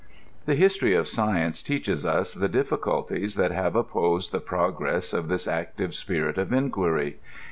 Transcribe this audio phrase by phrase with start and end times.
[0.47, 5.47] The history of science teaches us the difiiculties that have opposed the progress of this
[5.47, 7.19] active spirit of inquiry.